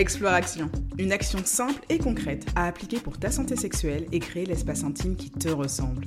Exploration, 0.00 0.70
une 0.98 1.12
action 1.12 1.40
simple 1.44 1.82
et 1.90 1.98
concrète 1.98 2.46
à 2.56 2.66
appliquer 2.66 2.98
pour 3.00 3.18
ta 3.18 3.30
santé 3.30 3.54
sexuelle 3.54 4.06
et 4.12 4.18
créer 4.18 4.46
l'espace 4.46 4.82
intime 4.82 5.14
qui 5.14 5.30
te 5.30 5.50
ressemble. 5.50 6.06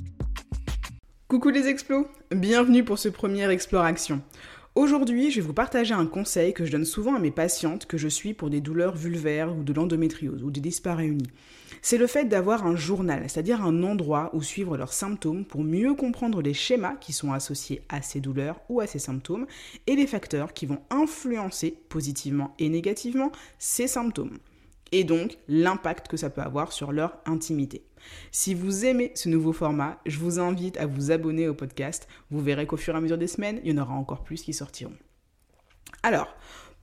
Coucou 1.28 1.50
les 1.50 1.68
explos, 1.68 2.08
bienvenue 2.34 2.82
pour 2.82 2.98
ce 2.98 3.08
premier 3.08 3.48
Exploration. 3.48 4.20
Aujourd'hui, 4.76 5.30
je 5.30 5.40
vais 5.40 5.46
vous 5.46 5.54
partager 5.54 5.94
un 5.94 6.06
conseil 6.06 6.52
que 6.52 6.64
je 6.64 6.72
donne 6.72 6.84
souvent 6.84 7.14
à 7.14 7.20
mes 7.20 7.30
patientes 7.30 7.86
que 7.86 7.96
je 7.96 8.08
suis 8.08 8.34
pour 8.34 8.50
des 8.50 8.60
douleurs 8.60 8.96
vulvaires 8.96 9.56
ou 9.56 9.62
de 9.62 9.72
l'endométriose 9.72 10.42
ou 10.42 10.50
des 10.50 10.60
dysparéunies. 10.60 11.30
C'est 11.80 11.96
le 11.96 12.08
fait 12.08 12.24
d'avoir 12.24 12.66
un 12.66 12.74
journal, 12.74 13.22
c'est-à-dire 13.28 13.62
un 13.62 13.84
endroit 13.84 14.30
où 14.32 14.42
suivre 14.42 14.76
leurs 14.76 14.92
symptômes 14.92 15.44
pour 15.44 15.62
mieux 15.62 15.94
comprendre 15.94 16.42
les 16.42 16.54
schémas 16.54 16.96
qui 16.96 17.12
sont 17.12 17.32
associés 17.32 17.82
à 17.88 18.02
ces 18.02 18.18
douleurs 18.18 18.60
ou 18.68 18.80
à 18.80 18.88
ces 18.88 18.98
symptômes 18.98 19.46
et 19.86 19.94
les 19.94 20.08
facteurs 20.08 20.52
qui 20.52 20.66
vont 20.66 20.80
influencer 20.90 21.78
positivement 21.88 22.52
et 22.58 22.68
négativement 22.68 23.30
ces 23.60 23.86
symptômes 23.86 24.38
et 24.94 25.02
donc 25.02 25.38
l'impact 25.48 26.06
que 26.06 26.16
ça 26.16 26.30
peut 26.30 26.40
avoir 26.40 26.72
sur 26.72 26.92
leur 26.92 27.18
intimité. 27.26 27.82
Si 28.30 28.54
vous 28.54 28.84
aimez 28.84 29.12
ce 29.14 29.28
nouveau 29.28 29.52
format, 29.52 30.00
je 30.06 30.18
vous 30.18 30.38
invite 30.38 30.76
à 30.76 30.86
vous 30.86 31.10
abonner 31.10 31.48
au 31.48 31.54
podcast. 31.54 32.08
Vous 32.30 32.40
verrez 32.40 32.66
qu'au 32.66 32.76
fur 32.76 32.94
et 32.94 32.98
à 32.98 33.00
mesure 33.00 33.18
des 33.18 33.26
semaines, 33.26 33.60
il 33.64 33.72
y 33.72 33.78
en 33.78 33.82
aura 33.82 33.94
encore 33.94 34.24
plus 34.24 34.42
qui 34.42 34.52
sortiront. 34.52 34.96
Alors, 36.02 36.28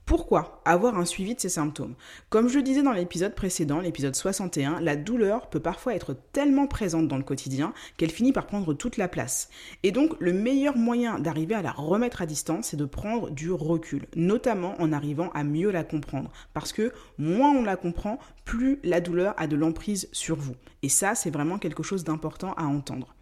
pourquoi 0.04 0.60
avoir 0.64 0.98
un 0.98 1.04
suivi 1.04 1.34
de 1.34 1.40
ces 1.40 1.48
symptômes? 1.48 1.94
Comme 2.28 2.48
je 2.48 2.56
le 2.56 2.62
disais 2.62 2.82
dans 2.82 2.92
l'épisode 2.92 3.34
précédent, 3.34 3.80
l'épisode 3.80 4.16
61, 4.16 4.80
la 4.80 4.96
douleur 4.96 5.48
peut 5.48 5.60
parfois 5.60 5.94
être 5.94 6.16
tellement 6.32 6.66
présente 6.66 7.08
dans 7.08 7.16
le 7.16 7.22
quotidien 7.22 7.72
qu'elle 7.96 8.10
finit 8.10 8.32
par 8.32 8.46
prendre 8.46 8.74
toute 8.74 8.96
la 8.96 9.08
place. 9.08 9.48
Et 9.82 9.92
donc 9.92 10.14
le 10.18 10.32
meilleur 10.32 10.76
moyen 10.76 11.18
d'arriver 11.18 11.54
à 11.54 11.62
la 11.62 11.72
remettre 11.72 12.20
à 12.20 12.26
distance, 12.26 12.68
c'est 12.68 12.76
de 12.76 12.84
prendre 12.84 13.30
du 13.30 13.52
recul, 13.52 14.06
notamment 14.16 14.74
en 14.80 14.92
arrivant 14.92 15.30
à 15.34 15.44
mieux 15.44 15.70
la 15.70 15.84
comprendre. 15.84 16.32
Parce 16.52 16.72
que 16.72 16.92
moins 17.18 17.50
on 17.50 17.62
la 17.62 17.76
comprend, 17.76 18.18
plus 18.44 18.80
la 18.82 19.00
douleur 19.00 19.34
a 19.36 19.46
de 19.46 19.56
l'emprise 19.56 20.08
sur 20.12 20.36
vous. 20.36 20.56
Et 20.82 20.88
ça, 20.88 21.14
c'est 21.14 21.30
vraiment 21.30 21.58
quelque 21.58 21.82
chose 21.82 22.04
d'important 22.04 22.54
à 22.54 22.64
entendre. 22.64 23.14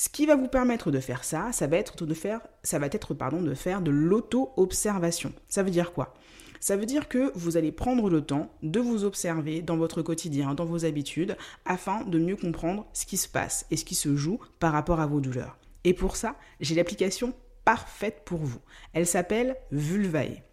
Ce 0.00 0.08
qui 0.08 0.26
va 0.26 0.36
vous 0.36 0.46
permettre 0.46 0.92
de 0.92 1.00
faire 1.00 1.24
ça, 1.24 1.50
ça 1.50 1.66
va 1.66 1.76
être 1.76 2.06
de 2.06 2.14
faire, 2.14 2.40
ça 2.62 2.78
va 2.78 2.86
être 2.86 3.14
pardon, 3.14 3.42
de 3.42 3.52
faire 3.52 3.82
de 3.82 3.90
l'auto-observation. 3.90 5.32
Ça 5.48 5.64
veut 5.64 5.72
dire 5.72 5.92
quoi? 5.92 6.14
Ça 6.60 6.76
veut 6.76 6.86
dire 6.86 7.08
que 7.08 7.32
vous 7.34 7.56
allez 7.56 7.72
prendre 7.72 8.08
le 8.08 8.20
temps 8.20 8.52
de 8.62 8.78
vous 8.78 9.02
observer 9.02 9.60
dans 9.60 9.76
votre 9.76 10.02
quotidien, 10.02 10.54
dans 10.54 10.66
vos 10.66 10.84
habitudes, 10.84 11.36
afin 11.64 12.04
de 12.04 12.20
mieux 12.20 12.36
comprendre 12.36 12.86
ce 12.92 13.06
qui 13.06 13.16
se 13.16 13.26
passe 13.26 13.66
et 13.72 13.76
ce 13.76 13.84
qui 13.84 13.96
se 13.96 14.14
joue 14.14 14.38
par 14.60 14.72
rapport 14.72 15.00
à 15.00 15.06
vos 15.08 15.18
douleurs. 15.18 15.58
Et 15.82 15.94
pour 15.94 16.14
ça, 16.14 16.36
j'ai 16.60 16.76
l'application 16.76 17.34
parfaite 17.64 18.22
pour 18.24 18.38
vous. 18.38 18.60
Elle 18.92 19.04
s'appelle 19.04 19.56
Vulvae. 19.72 20.44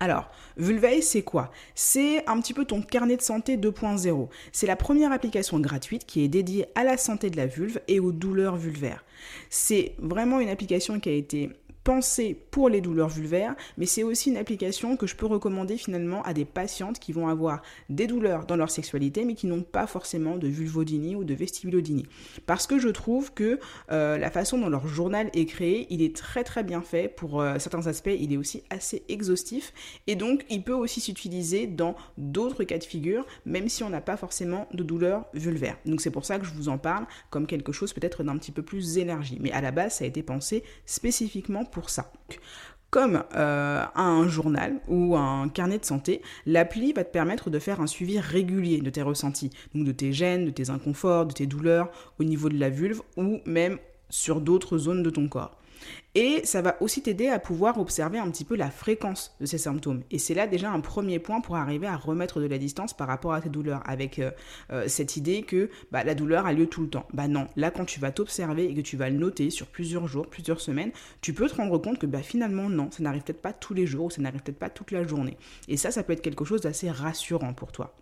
Alors, 0.00 0.30
Vulvae, 0.56 1.00
c'est 1.00 1.22
quoi? 1.22 1.52
C'est 1.74 2.28
un 2.28 2.40
petit 2.40 2.54
peu 2.54 2.64
ton 2.64 2.82
carnet 2.82 3.16
de 3.16 3.22
santé 3.22 3.56
2.0. 3.56 4.28
C'est 4.50 4.66
la 4.66 4.76
première 4.76 5.12
application 5.12 5.60
gratuite 5.60 6.06
qui 6.06 6.24
est 6.24 6.28
dédiée 6.28 6.66
à 6.74 6.82
la 6.82 6.96
santé 6.96 7.30
de 7.30 7.36
la 7.36 7.46
vulve 7.46 7.80
et 7.88 8.00
aux 8.00 8.12
douleurs 8.12 8.56
vulvaires. 8.56 9.04
C'est 9.48 9.94
vraiment 9.98 10.40
une 10.40 10.48
application 10.48 10.98
qui 10.98 11.08
a 11.08 11.12
été 11.12 11.50
pensée 11.84 12.38
pour 12.50 12.68
les 12.68 12.80
douleurs 12.80 13.08
vulvaires, 13.08 13.54
mais 13.76 13.86
c'est 13.86 14.02
aussi 14.02 14.30
une 14.30 14.36
application 14.36 14.96
que 14.96 15.06
je 15.06 15.16
peux 15.16 15.26
recommander 15.26 15.76
finalement 15.76 16.22
à 16.22 16.32
des 16.32 16.44
patientes 16.44 16.98
qui 16.98 17.12
vont 17.12 17.28
avoir 17.28 17.62
des 17.88 18.06
douleurs 18.06 18.46
dans 18.46 18.56
leur 18.56 18.70
sexualité, 18.70 19.24
mais 19.24 19.34
qui 19.34 19.46
n'ont 19.46 19.62
pas 19.62 19.86
forcément 19.86 20.36
de 20.36 20.48
vulvodynie 20.48 21.16
ou 21.16 21.24
de 21.24 21.34
vestibulodynie. 21.34 22.06
Parce 22.46 22.66
que 22.66 22.78
je 22.78 22.88
trouve 22.88 23.32
que 23.32 23.58
euh, 23.90 24.18
la 24.18 24.30
façon 24.30 24.58
dont 24.58 24.68
leur 24.68 24.86
journal 24.86 25.30
est 25.34 25.46
créé, 25.46 25.86
il 25.90 26.02
est 26.02 26.14
très 26.14 26.44
très 26.44 26.62
bien 26.62 26.82
fait. 26.82 27.08
Pour 27.08 27.40
euh, 27.40 27.58
certains 27.58 27.86
aspects, 27.86 28.10
il 28.18 28.32
est 28.32 28.36
aussi 28.36 28.62
assez 28.70 29.02
exhaustif, 29.08 29.72
et 30.06 30.16
donc 30.16 30.44
il 30.50 30.62
peut 30.62 30.72
aussi 30.72 31.00
s'utiliser 31.00 31.66
dans 31.66 31.96
d'autres 32.16 32.64
cas 32.64 32.78
de 32.78 32.84
figure, 32.84 33.26
même 33.44 33.68
si 33.68 33.82
on 33.82 33.90
n'a 33.90 34.00
pas 34.00 34.16
forcément 34.16 34.68
de 34.72 34.82
douleurs 34.82 35.26
vulvaires. 35.34 35.78
Donc 35.86 36.00
c'est 36.00 36.10
pour 36.10 36.24
ça 36.24 36.38
que 36.38 36.46
je 36.46 36.52
vous 36.52 36.68
en 36.68 36.78
parle 36.78 37.06
comme 37.30 37.46
quelque 37.46 37.72
chose 37.72 37.92
peut-être 37.92 38.22
d'un 38.22 38.36
petit 38.38 38.52
peu 38.52 38.62
plus 38.62 38.98
énergie. 38.98 39.38
Mais 39.40 39.52
à 39.52 39.60
la 39.60 39.70
base, 39.70 39.96
ça 39.96 40.04
a 40.04 40.06
été 40.06 40.22
pensé 40.22 40.62
spécifiquement 40.86 41.64
ça. 41.90 42.10
Comme 42.90 43.24
euh, 43.34 43.84
un 43.94 44.28
journal 44.28 44.80
ou 44.86 45.16
un 45.16 45.48
carnet 45.48 45.78
de 45.78 45.84
santé, 45.84 46.20
l'appli 46.44 46.92
va 46.92 47.04
te 47.04 47.10
permettre 47.10 47.48
de 47.48 47.58
faire 47.58 47.80
un 47.80 47.86
suivi 47.86 48.20
régulier 48.20 48.82
de 48.82 48.90
tes 48.90 49.00
ressentis, 49.00 49.50
donc 49.74 49.86
de 49.86 49.92
tes 49.92 50.12
gènes, 50.12 50.44
de 50.44 50.50
tes 50.50 50.68
inconforts, 50.68 51.24
de 51.24 51.32
tes 51.32 51.46
douleurs 51.46 51.90
au 52.20 52.24
niveau 52.24 52.50
de 52.50 52.58
la 52.58 52.68
vulve 52.68 53.00
ou 53.16 53.40
même 53.46 53.78
sur 54.10 54.42
d'autres 54.42 54.76
zones 54.76 55.02
de 55.02 55.08
ton 55.08 55.26
corps. 55.26 55.56
Et 56.14 56.42
ça 56.44 56.60
va 56.60 56.76
aussi 56.82 57.00
t'aider 57.00 57.28
à 57.28 57.38
pouvoir 57.38 57.78
observer 57.78 58.18
un 58.18 58.30
petit 58.30 58.44
peu 58.44 58.54
la 58.54 58.70
fréquence 58.70 59.34
de 59.40 59.46
ces 59.46 59.56
symptômes. 59.56 60.02
Et 60.10 60.18
c'est 60.18 60.34
là 60.34 60.46
déjà 60.46 60.70
un 60.70 60.80
premier 60.80 61.18
point 61.18 61.40
pour 61.40 61.56
arriver 61.56 61.86
à 61.86 61.96
remettre 61.96 62.40
de 62.40 62.46
la 62.46 62.58
distance 62.58 62.94
par 62.94 63.08
rapport 63.08 63.32
à 63.32 63.40
tes 63.40 63.48
douleurs, 63.48 63.82
avec 63.86 64.18
euh, 64.18 64.30
euh, 64.72 64.84
cette 64.88 65.16
idée 65.16 65.42
que 65.42 65.70
bah, 65.90 66.04
la 66.04 66.14
douleur 66.14 66.44
a 66.44 66.52
lieu 66.52 66.66
tout 66.66 66.82
le 66.82 66.88
temps. 66.88 67.06
Bah 67.14 67.28
non, 67.28 67.46
là 67.56 67.70
quand 67.70 67.86
tu 67.86 67.98
vas 67.98 68.10
t'observer 68.10 68.66
et 68.66 68.74
que 68.74 68.82
tu 68.82 68.98
vas 68.98 69.08
le 69.08 69.16
noter 69.16 69.48
sur 69.48 69.66
plusieurs 69.66 70.06
jours, 70.06 70.26
plusieurs 70.26 70.60
semaines, 70.60 70.92
tu 71.22 71.32
peux 71.32 71.48
te 71.48 71.54
rendre 71.54 71.78
compte 71.78 71.98
que 71.98 72.06
bah, 72.06 72.22
finalement 72.22 72.68
non, 72.68 72.90
ça 72.90 73.02
n'arrive 73.02 73.22
peut-être 73.22 73.42
pas 73.42 73.54
tous 73.54 73.72
les 73.72 73.86
jours 73.86 74.06
ou 74.06 74.10
ça 74.10 74.20
n'arrive 74.20 74.42
peut-être 74.42 74.58
pas 74.58 74.70
toute 74.70 74.90
la 74.90 75.06
journée. 75.06 75.38
Et 75.68 75.78
ça, 75.78 75.90
ça 75.90 76.02
peut 76.02 76.12
être 76.12 76.22
quelque 76.22 76.44
chose 76.44 76.60
d'assez 76.60 76.90
rassurant 76.90 77.54
pour 77.54 77.72
toi. 77.72 77.94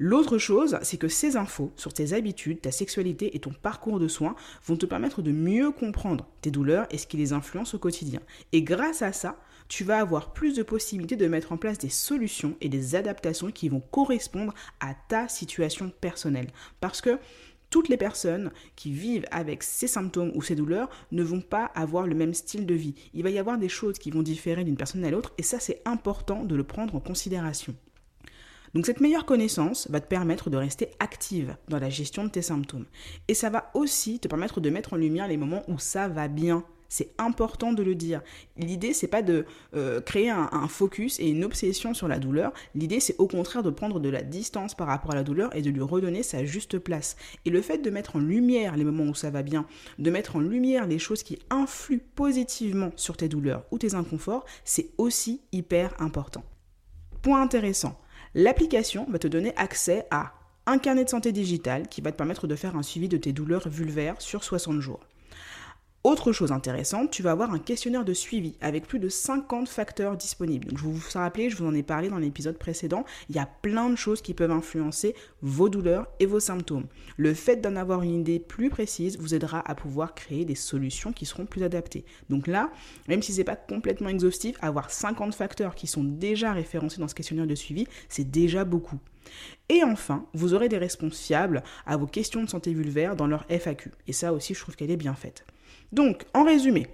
L'autre 0.00 0.38
chose, 0.38 0.78
c'est 0.82 0.96
que 0.96 1.08
ces 1.08 1.36
infos 1.36 1.72
sur 1.74 1.92
tes 1.92 2.12
habitudes, 2.12 2.60
ta 2.60 2.70
sexualité 2.70 3.34
et 3.34 3.40
ton 3.40 3.50
parcours 3.50 3.98
de 3.98 4.06
soins 4.06 4.36
vont 4.64 4.76
te 4.76 4.86
permettre 4.86 5.22
de 5.22 5.32
mieux 5.32 5.72
comprendre 5.72 6.28
tes 6.40 6.52
douleurs 6.52 6.86
et 6.92 6.98
ce 6.98 7.08
qui 7.08 7.16
les 7.16 7.32
influence 7.32 7.74
au 7.74 7.80
quotidien. 7.80 8.20
Et 8.52 8.62
grâce 8.62 9.02
à 9.02 9.12
ça, 9.12 9.40
tu 9.66 9.82
vas 9.82 9.98
avoir 9.98 10.32
plus 10.32 10.54
de 10.54 10.62
possibilités 10.62 11.16
de 11.16 11.26
mettre 11.26 11.50
en 11.50 11.56
place 11.56 11.78
des 11.78 11.88
solutions 11.88 12.54
et 12.60 12.68
des 12.68 12.94
adaptations 12.94 13.50
qui 13.50 13.68
vont 13.68 13.82
correspondre 13.90 14.54
à 14.78 14.94
ta 15.08 15.26
situation 15.26 15.90
personnelle. 16.00 16.52
Parce 16.80 17.00
que 17.00 17.18
toutes 17.68 17.88
les 17.88 17.96
personnes 17.96 18.52
qui 18.76 18.92
vivent 18.92 19.26
avec 19.32 19.64
ces 19.64 19.88
symptômes 19.88 20.30
ou 20.36 20.42
ces 20.42 20.54
douleurs 20.54 20.88
ne 21.10 21.24
vont 21.24 21.40
pas 21.40 21.66
avoir 21.74 22.06
le 22.06 22.14
même 22.14 22.34
style 22.34 22.66
de 22.66 22.74
vie. 22.74 22.94
Il 23.14 23.24
va 23.24 23.30
y 23.30 23.38
avoir 23.38 23.58
des 23.58 23.68
choses 23.68 23.98
qui 23.98 24.12
vont 24.12 24.22
différer 24.22 24.62
d'une 24.62 24.76
personne 24.76 25.04
à 25.04 25.10
l'autre 25.10 25.34
et 25.38 25.42
ça 25.42 25.58
c'est 25.58 25.82
important 25.84 26.44
de 26.44 26.54
le 26.54 26.64
prendre 26.64 26.94
en 26.94 27.00
considération. 27.00 27.74
Donc 28.74 28.86
cette 28.86 29.00
meilleure 29.00 29.26
connaissance 29.26 29.88
va 29.90 30.00
te 30.00 30.08
permettre 30.08 30.50
de 30.50 30.56
rester 30.56 30.90
active 30.98 31.56
dans 31.68 31.78
la 31.78 31.90
gestion 31.90 32.24
de 32.24 32.30
tes 32.30 32.42
symptômes. 32.42 32.86
Et 33.28 33.34
ça 33.34 33.50
va 33.50 33.70
aussi 33.74 34.18
te 34.18 34.28
permettre 34.28 34.60
de 34.60 34.70
mettre 34.70 34.94
en 34.94 34.96
lumière 34.96 35.28
les 35.28 35.36
moments 35.36 35.62
où 35.68 35.78
ça 35.78 36.08
va 36.08 36.28
bien. 36.28 36.64
C'est 36.90 37.10
important 37.18 37.74
de 37.74 37.82
le 37.82 37.94
dire. 37.94 38.22
L'idée, 38.56 38.94
c'est 38.94 39.08
pas 39.08 39.20
de 39.20 39.44
euh, 39.74 40.00
créer 40.00 40.30
un, 40.30 40.48
un, 40.52 40.68
focus 40.68 41.20
et 41.20 41.28
une 41.28 41.44
obsession 41.44 41.92
sur 41.92 42.08
la 42.08 42.18
douleur. 42.18 42.54
L'idée, 42.74 42.98
c'est 42.98 43.16
au 43.18 43.26
contraire 43.26 43.62
de 43.62 43.68
prendre 43.68 44.00
de 44.00 44.08
la 44.08 44.22
distance 44.22 44.74
par 44.74 44.86
rapport 44.86 45.10
à 45.10 45.14
la 45.14 45.22
douleur 45.22 45.54
et 45.54 45.60
de 45.60 45.68
lui 45.68 45.82
redonner 45.82 46.22
sa 46.22 46.46
juste 46.46 46.78
place. 46.78 47.16
Et 47.44 47.50
le 47.50 47.60
fait 47.60 47.78
de 47.78 47.90
mettre 47.90 48.16
en 48.16 48.20
lumière 48.20 48.74
les 48.76 48.84
moments 48.84 49.04
où 49.04 49.14
ça 49.14 49.28
va 49.28 49.42
bien, 49.42 49.66
de 49.98 50.10
mettre 50.10 50.36
en 50.36 50.40
lumière 50.40 50.86
les 50.86 50.98
choses 50.98 51.22
qui 51.22 51.38
influent 51.50 52.00
positivement 52.14 52.90
sur 52.96 53.18
tes 53.18 53.28
douleurs 53.28 53.64
ou 53.70 53.76
tes 53.76 53.94
inconforts, 53.94 54.46
c'est 54.64 54.88
aussi 54.96 55.42
hyper 55.52 55.94
important. 56.00 56.42
Point 57.20 57.42
intéressant. 57.42 58.00
L'application 58.40 59.04
va 59.10 59.18
te 59.18 59.26
donner 59.26 59.52
accès 59.56 60.06
à 60.12 60.32
un 60.66 60.78
carnet 60.78 61.02
de 61.02 61.10
santé 61.10 61.32
digital 61.32 61.88
qui 61.88 62.00
va 62.00 62.12
te 62.12 62.16
permettre 62.16 62.46
de 62.46 62.54
faire 62.54 62.76
un 62.76 62.84
suivi 62.84 63.08
de 63.08 63.16
tes 63.16 63.32
douleurs 63.32 63.68
vulvaires 63.68 64.14
sur 64.20 64.44
60 64.44 64.78
jours. 64.78 65.00
Autre 66.04 66.30
chose 66.30 66.52
intéressante, 66.52 67.10
tu 67.10 67.24
vas 67.24 67.32
avoir 67.32 67.52
un 67.52 67.58
questionnaire 67.58 68.04
de 68.04 68.14
suivi 68.14 68.54
avec 68.60 68.86
plus 68.86 69.00
de 69.00 69.08
50 69.08 69.68
facteurs 69.68 70.16
disponibles. 70.16 70.68
je 70.76 70.84
vous 70.84 71.00
rappeler, 71.12 71.50
je 71.50 71.56
vous 71.56 71.66
en 71.66 71.74
ai 71.74 71.82
parlé 71.82 72.08
dans 72.08 72.18
l'épisode 72.18 72.56
précédent, 72.56 73.04
il 73.28 73.34
y 73.34 73.40
a 73.40 73.48
plein 73.62 73.90
de 73.90 73.96
choses 73.96 74.22
qui 74.22 74.32
peuvent 74.32 74.52
influencer 74.52 75.16
vos 75.42 75.68
douleurs 75.68 76.06
et 76.20 76.26
vos 76.26 76.38
symptômes. 76.38 76.86
Le 77.16 77.34
fait 77.34 77.56
d'en 77.56 77.74
avoir 77.74 78.02
une 78.02 78.20
idée 78.20 78.38
plus 78.38 78.70
précise 78.70 79.18
vous 79.18 79.34
aidera 79.34 79.60
à 79.68 79.74
pouvoir 79.74 80.14
créer 80.14 80.44
des 80.44 80.54
solutions 80.54 81.12
qui 81.12 81.26
seront 81.26 81.46
plus 81.46 81.64
adaptées. 81.64 82.04
Donc 82.30 82.46
là, 82.46 82.70
même 83.08 83.20
si 83.20 83.32
ce 83.32 83.38
n'est 83.38 83.44
pas 83.44 83.56
complètement 83.56 84.08
exhaustif, 84.08 84.56
avoir 84.60 84.92
50 84.92 85.34
facteurs 85.34 85.74
qui 85.74 85.88
sont 85.88 86.04
déjà 86.04 86.52
référencés 86.52 87.00
dans 87.00 87.08
ce 87.08 87.14
questionnaire 87.16 87.48
de 87.48 87.56
suivi, 87.56 87.88
c'est 88.08 88.30
déjà 88.30 88.64
beaucoup. 88.64 89.00
Et 89.68 89.82
enfin, 89.82 90.26
vous 90.32 90.54
aurez 90.54 90.68
des 90.68 90.78
réponses 90.78 91.18
fiables 91.18 91.64
à 91.86 91.96
vos 91.96 92.06
questions 92.06 92.44
de 92.44 92.48
santé 92.48 92.72
vulvaire 92.72 93.16
dans 93.16 93.26
leur 93.26 93.44
FAQ. 93.50 93.90
Et 94.06 94.12
ça 94.12 94.32
aussi, 94.32 94.54
je 94.54 94.60
trouve 94.60 94.76
qu'elle 94.76 94.92
est 94.92 94.96
bien 94.96 95.14
faite. 95.14 95.44
Donc, 95.92 96.26
en 96.34 96.44
résumé, 96.44 96.86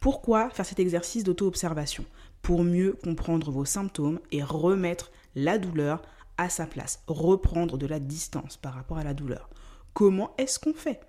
pourquoi 0.00 0.50
faire 0.50 0.66
cet 0.66 0.78
exercice 0.78 1.24
d'auto-observation? 1.24 2.04
Pour 2.42 2.62
mieux 2.62 2.92
comprendre 3.02 3.50
vos 3.50 3.64
symptômes 3.64 4.20
et 4.30 4.42
remettre 4.42 5.10
la 5.34 5.58
douleur 5.58 6.02
à 6.38 6.48
sa 6.48 6.66
place, 6.66 7.02
reprendre 7.06 7.78
de 7.78 7.86
la 7.86 7.98
distance 7.98 8.56
par 8.56 8.74
rapport 8.74 8.98
à 8.98 9.04
la 9.04 9.14
douleur. 9.14 9.48
Comment 9.94 10.32
est-ce 10.38 10.58
qu'on 10.58 10.74
fait? 10.74 11.00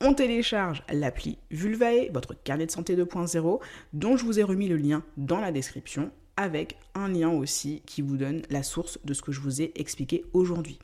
On 0.00 0.14
télécharge 0.14 0.82
l'appli 0.92 1.38
Vulvae, 1.50 2.10
votre 2.12 2.34
carnet 2.34 2.66
de 2.66 2.70
santé 2.70 2.96
2.0, 2.96 3.60
dont 3.92 4.16
je 4.16 4.24
vous 4.24 4.38
ai 4.38 4.44
remis 4.44 4.68
le 4.68 4.76
lien 4.76 5.02
dans 5.16 5.40
la 5.40 5.52
description, 5.52 6.10
avec 6.36 6.76
un 6.94 7.08
lien 7.08 7.30
aussi 7.30 7.82
qui 7.84 8.00
vous 8.00 8.16
donne 8.16 8.42
la 8.48 8.62
source 8.62 8.98
de 9.04 9.12
ce 9.12 9.22
que 9.22 9.32
je 9.32 9.40
vous 9.40 9.60
ai 9.60 9.72
expliqué 9.74 10.24
aujourd'hui. 10.32 10.78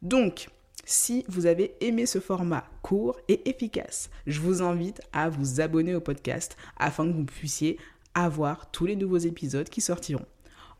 Donc, 0.00 0.48
si 0.84 1.24
vous 1.28 1.46
avez 1.46 1.74
aimé 1.80 2.06
ce 2.06 2.20
format 2.20 2.64
court 2.82 3.18
et 3.28 3.48
efficace, 3.48 4.10
je 4.26 4.40
vous 4.40 4.62
invite 4.62 5.00
à 5.12 5.28
vous 5.28 5.60
abonner 5.60 5.94
au 5.94 6.00
podcast 6.00 6.56
afin 6.76 7.06
que 7.06 7.16
vous 7.16 7.24
puissiez 7.24 7.78
avoir 8.14 8.70
tous 8.70 8.86
les 8.86 8.96
nouveaux 8.96 9.18
épisodes 9.18 9.68
qui 9.68 9.80
sortiront. 9.80 10.26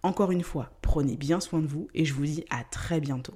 Encore 0.03 0.31
une 0.31 0.43
fois, 0.43 0.71
prenez 0.83 1.17
bien 1.17 1.41
soin 1.41 1.61
de 1.61 1.67
vous 1.67 1.89
et 1.95 2.05
je 2.05 2.15
vous 2.15 2.25
dis 2.25 2.45
à 2.51 2.63
très 2.65 3.01
bientôt. 3.01 3.35